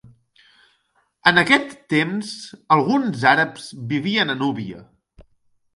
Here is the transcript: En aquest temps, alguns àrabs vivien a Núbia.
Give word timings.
En 1.31 1.41
aquest 1.41 1.75
temps, 1.95 2.33
alguns 2.77 3.29
àrabs 3.35 3.69
vivien 3.95 4.35
a 4.35 4.39
Núbia. 4.45 4.85